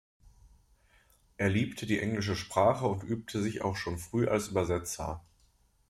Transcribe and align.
Er 1.37 1.49
liebte 1.51 1.85
die 1.85 1.99
englische 1.99 2.35
Sprache 2.35 2.87
und 2.87 3.03
übte 3.03 3.39
sich 3.39 3.61
auch 3.61 3.75
schon 3.75 3.99
früh 3.99 4.27
als 4.27 4.47
Übersetzer. 4.47 5.23